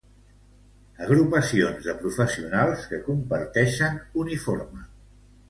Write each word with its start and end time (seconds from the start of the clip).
Agrupacions 1.07 1.89
de 1.89 1.95
professionals 1.99 2.89
que 2.93 3.01
comparteixen 3.11 4.01
uniforme. 4.25 4.85